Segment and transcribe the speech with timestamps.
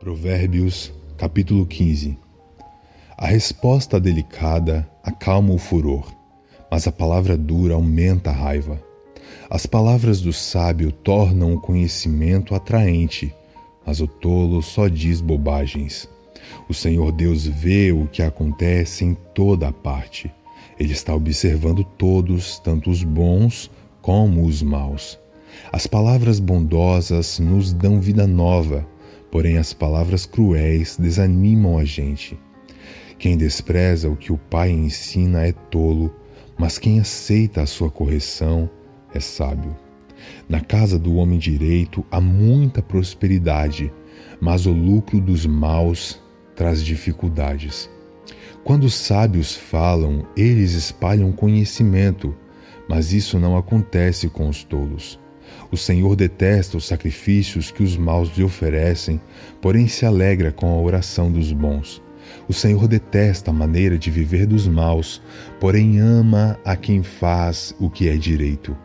[0.00, 2.16] Provérbios, capítulo 15
[3.18, 6.10] A resposta delicada acalma o furor,
[6.70, 8.82] mas a palavra dura aumenta a raiva.
[9.50, 13.34] As palavras do sábio tornam o conhecimento atraente,
[13.84, 16.08] mas o tolo só diz bobagens.
[16.66, 20.32] O Senhor Deus vê o que acontece em toda a parte.
[20.78, 25.18] Ele está observando todos, tanto os bons como os maus.
[25.70, 28.88] As palavras bondosas nos dão vida nova
[29.30, 32.38] Porém, as palavras cruéis desanimam a gente.
[33.18, 36.14] Quem despreza o que o pai ensina é tolo,
[36.58, 38.68] mas quem aceita a sua correção
[39.14, 39.76] é sábio.
[40.48, 43.92] Na casa do homem direito há muita prosperidade,
[44.40, 46.20] mas o lucro dos maus
[46.56, 47.88] traz dificuldades.
[48.64, 52.34] Quando os sábios falam, eles espalham conhecimento,
[52.88, 55.18] mas isso não acontece com os tolos.
[55.72, 59.20] O Senhor detesta os sacrifícios que os maus lhe oferecem,
[59.60, 62.02] porém se alegra com a oração dos bons.
[62.48, 65.22] O Senhor detesta a maneira de viver dos maus,
[65.60, 68.76] porém ama a quem faz o que é direito.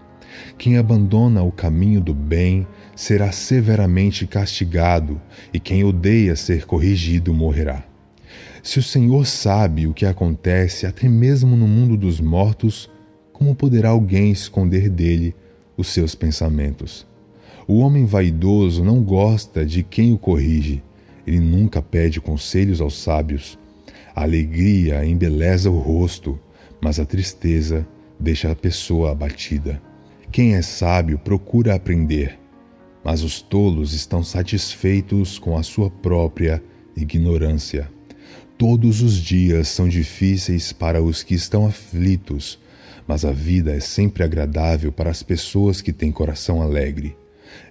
[0.58, 5.20] Quem abandona o caminho do bem será severamente castigado,
[5.52, 7.84] e quem odeia ser corrigido morrerá.
[8.62, 12.90] Se o Senhor sabe o que acontece até mesmo no mundo dos mortos,
[13.32, 15.36] como poderá alguém esconder dele
[15.78, 17.06] os seus pensamentos.
[17.68, 20.84] O homem vaidoso não gosta de quem o corrige,
[21.26, 23.58] ele nunca pede conselhos aos sábios.
[24.16, 26.40] A alegria embeleza o rosto,
[26.80, 27.88] mas a tristeza
[28.20, 29.82] deixa a pessoa abatida.
[30.32, 32.38] Quem é sábio procura aprender,
[33.04, 36.62] mas os tolos estão satisfeitos com a sua própria
[36.96, 37.90] ignorância.
[38.58, 42.60] Todos os dias são difíceis para os que estão aflitos,
[43.08, 47.16] mas a vida é sempre agradável para as pessoas que têm coração alegre.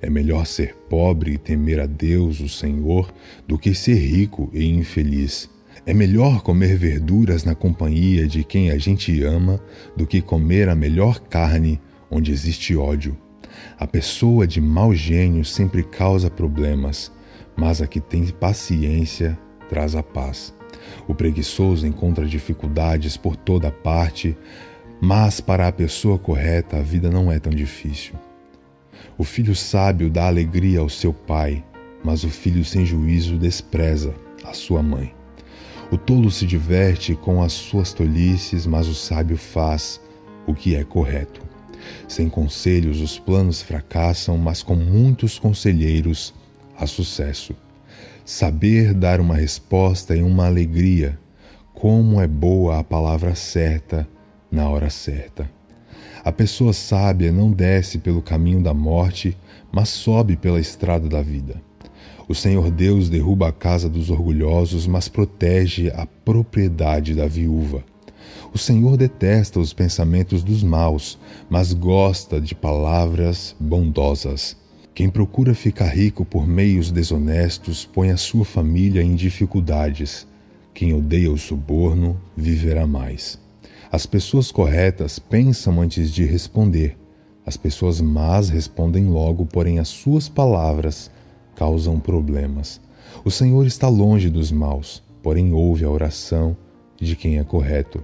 [0.01, 3.13] É melhor ser pobre e temer a Deus, o Senhor,
[3.47, 5.49] do que ser rico e infeliz.
[5.87, 9.61] É melhor comer verduras na companhia de quem a gente ama
[9.97, 11.81] do que comer a melhor carne
[12.11, 13.17] onde existe ódio.
[13.79, 17.13] A pessoa de mau gênio sempre causa problemas,
[17.57, 20.55] mas a que tem paciência traz a paz.
[21.07, 24.37] O preguiçoso encontra dificuldades por toda parte,
[25.05, 28.15] mas para a pessoa correta, a vida não é tão difícil.
[29.19, 31.63] O filho sábio dá alegria ao seu pai,
[32.03, 35.15] mas o filho sem juízo despreza a sua mãe.
[35.93, 40.01] O tolo se diverte com as suas tolices, mas o sábio faz
[40.47, 41.43] o que é correto.
[42.09, 46.33] Sem conselhos, os planos fracassam, mas com muitos conselheiros
[46.79, 47.55] há sucesso.
[48.25, 51.19] Saber dar uma resposta é uma alegria.
[51.75, 54.09] Como é boa a palavra certa
[54.55, 55.51] na hora certa.
[56.25, 59.37] A pessoa sábia não desce pelo caminho da morte,
[59.71, 61.61] mas sobe pela estrada da vida.
[62.27, 67.85] O Senhor Deus derruba a casa dos orgulhosos, mas protege a propriedade da viúva.
[68.55, 71.19] O Senhor detesta os pensamentos dos maus,
[71.51, 74.57] mas gosta de palavras bondosas.
[74.95, 80.27] Quem procura ficar rico por meios desonestos põe a sua família em dificuldades.
[80.73, 83.44] Quem odeia o suborno viverá mais.
[83.95, 86.99] As pessoas corretas pensam antes de responder.
[87.47, 91.13] As pessoas más respondem logo, porém as suas palavras
[91.55, 92.81] causam problemas.
[93.25, 96.57] O Senhor está longe dos maus, porém ouve a oração
[97.01, 98.03] de quem é correto.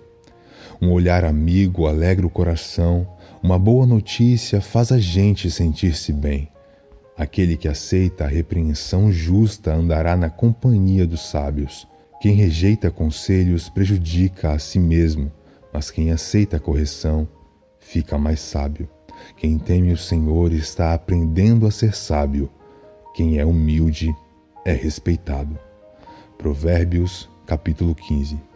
[0.81, 3.05] Um olhar amigo alegra o coração,
[3.43, 6.47] uma boa notícia faz a gente sentir-se bem.
[7.17, 11.85] Aquele que aceita a repreensão justa andará na companhia dos sábios.
[12.23, 15.33] Quem rejeita conselhos prejudica a si mesmo
[15.73, 17.29] mas quem aceita a correção
[17.79, 18.89] fica mais sábio.
[19.37, 22.51] Quem teme o Senhor está aprendendo a ser sábio.
[23.15, 24.15] Quem é humilde
[24.65, 25.59] é respeitado.
[26.39, 28.50] Provérbios, capítulo 15.